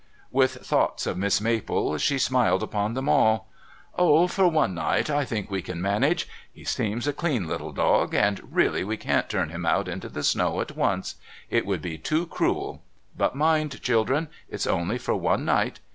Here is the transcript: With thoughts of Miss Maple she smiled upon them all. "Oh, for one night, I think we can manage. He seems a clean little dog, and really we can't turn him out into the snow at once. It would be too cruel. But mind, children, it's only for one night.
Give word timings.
With 0.31 0.65
thoughts 0.65 1.05
of 1.05 1.15
Miss 1.15 1.39
Maple 1.39 1.95
she 1.99 2.17
smiled 2.17 2.63
upon 2.63 2.95
them 2.95 3.07
all. 3.07 3.47
"Oh, 3.95 4.25
for 4.25 4.47
one 4.47 4.73
night, 4.73 5.11
I 5.11 5.25
think 5.25 5.51
we 5.51 5.61
can 5.61 5.79
manage. 5.79 6.27
He 6.51 6.63
seems 6.63 7.05
a 7.05 7.13
clean 7.13 7.47
little 7.47 7.71
dog, 7.71 8.15
and 8.15 8.41
really 8.51 8.83
we 8.83 8.97
can't 8.97 9.29
turn 9.29 9.49
him 9.49 9.63
out 9.63 9.87
into 9.87 10.09
the 10.09 10.23
snow 10.23 10.59
at 10.59 10.75
once. 10.75 11.17
It 11.51 11.67
would 11.67 11.83
be 11.83 11.99
too 11.99 12.25
cruel. 12.25 12.81
But 13.15 13.35
mind, 13.35 13.79
children, 13.83 14.29
it's 14.49 14.65
only 14.65 14.97
for 14.97 15.13
one 15.13 15.45
night. 15.45 15.79